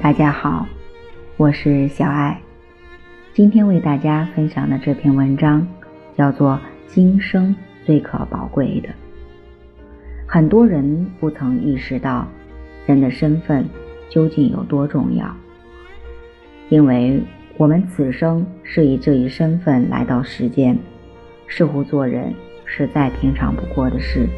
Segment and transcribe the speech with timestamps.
[0.00, 0.64] 大家好，
[1.36, 2.40] 我是小爱。
[3.34, 5.66] 今天为大家分享的这篇文章
[6.16, 6.52] 叫做
[6.86, 8.88] 《今生最可宝贵的》。
[10.24, 12.28] 很多人不曾意识到
[12.86, 13.68] 人的身份
[14.08, 15.34] 究竟有多重要，
[16.68, 17.20] 因为
[17.56, 20.78] 我们此生是以这一身份来到世间，
[21.48, 22.32] 似乎做人
[22.64, 24.28] 是再平常不过的事。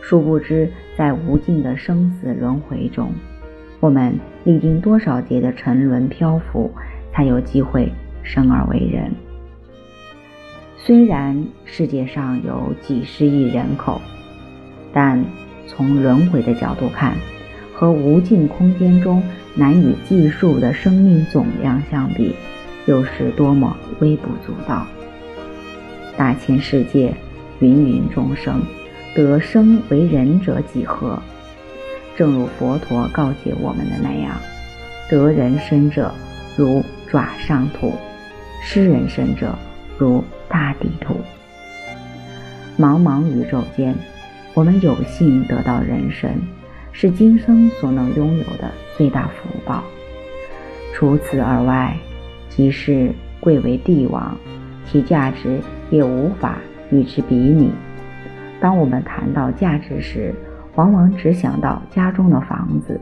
[0.00, 3.12] 殊不知，在无尽的生死轮回中，
[3.80, 6.70] 我们历经多少劫的沉沦漂浮，
[7.12, 7.92] 才有机会
[8.22, 9.12] 生而为人。
[10.76, 14.00] 虽然世界上有几十亿人口，
[14.92, 15.24] 但
[15.66, 17.14] 从轮回的角度看，
[17.74, 19.22] 和无尽空间中
[19.54, 22.34] 难以计数的生命总量相比，
[22.86, 24.86] 又是多么微不足道。
[26.16, 27.14] 大千世界，
[27.60, 28.60] 芸芸众生。
[29.14, 31.20] 得生为人者几何？
[32.18, 34.34] 正如佛陀告诫我们的那样，
[35.08, 36.12] 得人身者
[36.56, 37.92] 如爪上土，
[38.60, 39.56] 失人身者
[39.96, 41.20] 如大地土。
[42.76, 43.94] 茫茫宇宙间，
[44.52, 46.32] 我们有幸得到人身，
[46.90, 49.84] 是今生所能拥有的最大福报。
[50.92, 51.96] 除此而外，
[52.48, 54.36] 即使贵为帝王，
[54.90, 56.58] 其价值也无法
[56.90, 57.70] 与之比拟。
[58.60, 60.34] 当我们谈到价值时，
[60.78, 63.00] 往往只想到家中的房子、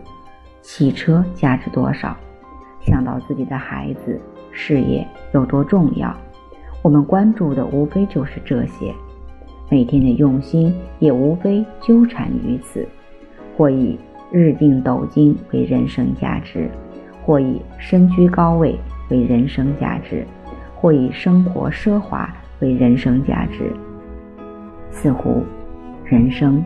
[0.63, 2.17] 汽车价值多少，
[2.81, 4.19] 想到自己的孩子、
[4.51, 6.17] 事业有多重要。
[6.81, 8.95] 我们关注的无非就是这些，
[9.71, 12.89] 每天的用心也无非纠缠于此：
[13.55, 13.99] 或以
[14.33, 16.71] 日进斗金为人生价值，
[17.27, 18.75] 或以身居高位
[19.11, 20.27] 为人生价值，
[20.75, 23.71] 或以生活奢华为人生价值。
[24.91, 25.45] 似乎，
[26.07, 26.65] 人生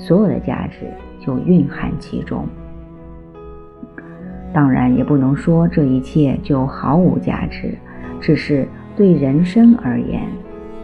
[0.00, 0.90] 所有的价值
[1.20, 2.46] 就蕴含其中。
[4.52, 7.74] 当然，也不能说这一切就毫无价值，
[8.18, 8.66] 只是
[8.96, 10.22] 对人生而言，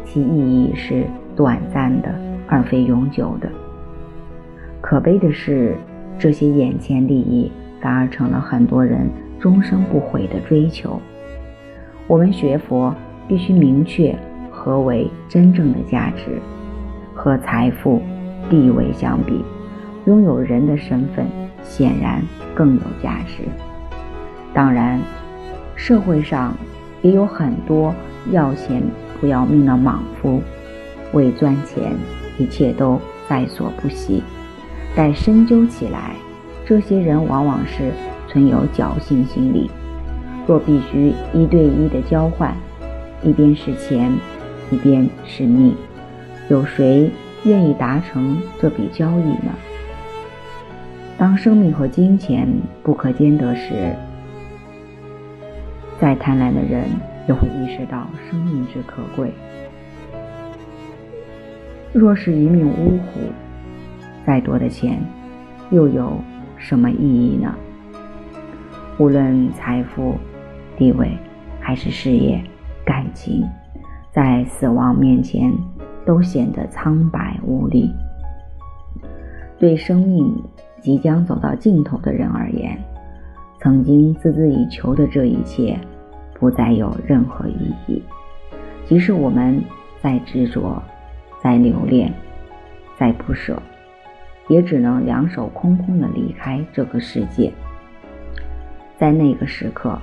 [0.05, 2.15] 其意义是短暂的，
[2.47, 3.49] 而非永久的。
[4.83, 5.75] 可悲的是，
[6.19, 7.51] 这些眼前利益
[7.81, 9.09] 反而成了很多人
[9.41, 11.01] 终生不悔的追求。
[12.07, 12.95] 我们学佛
[13.27, 14.15] 必须明确
[14.51, 16.39] 何为真正的价值。
[17.13, 18.01] 和财富、
[18.49, 19.45] 地位相比，
[20.07, 21.27] 拥有人的身份
[21.63, 22.23] 显然
[22.55, 23.45] 更有价值。
[24.55, 25.01] 当然，
[25.75, 26.57] 社会上
[27.03, 27.95] 也有很多
[28.31, 28.83] 要钱
[29.21, 30.41] 不要命的莽夫，
[31.13, 31.93] 为赚钱，
[32.39, 34.23] 一切都在所不惜。
[34.95, 36.17] 待深究起来，
[36.65, 37.93] 这些人往往是
[38.29, 39.71] 存有侥幸心理。
[40.47, 42.55] 若必须一对一的交换，
[43.23, 44.13] 一边是钱，
[44.71, 45.75] 一边是命。
[46.49, 47.11] 有谁
[47.47, 49.55] 愿意达成这笔交易呢？
[51.17, 52.47] 当生命和金钱
[52.83, 53.95] 不可兼得时，
[55.99, 56.85] 再贪婪的人
[57.29, 59.33] 也会意识到生命之可贵。
[61.93, 63.21] 若是一命呜呼，
[64.27, 65.01] 再多的钱
[65.71, 66.21] 又有
[66.59, 67.55] 什么意义呢？
[68.99, 70.17] 无论财富、
[70.77, 71.17] 地位，
[71.61, 72.43] 还是事业、
[72.85, 73.47] 感情，
[74.11, 75.51] 在死亡面前。
[76.07, 77.93] 都显得苍白无力。
[79.59, 80.43] 对生命
[80.81, 82.79] 即将走到尽头的人而言，
[83.61, 85.79] 曾经孜孜以求的这一切，
[86.35, 88.03] 不再有任何意义。
[88.87, 89.61] 即使我们
[90.01, 90.81] 再执着、
[91.43, 92.13] 再留恋、
[92.97, 93.61] 再不舍，
[94.49, 97.53] 也只能两手空空的离开这个世界。
[98.97, 99.99] 在那个时刻，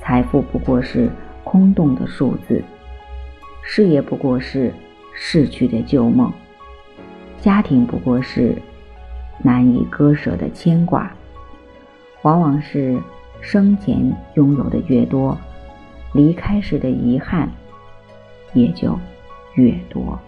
[0.00, 1.10] 财富不过是
[1.44, 2.62] 空洞的数字，
[3.62, 4.72] 事业不过是。
[5.14, 6.32] 逝去的旧梦，
[7.40, 8.54] 家庭不过是
[9.42, 11.12] 难以割舍的牵挂。
[12.22, 13.00] 往往是
[13.40, 15.36] 生前拥有的越多，
[16.12, 17.50] 离开时的遗憾
[18.54, 18.98] 也就
[19.54, 20.18] 越多。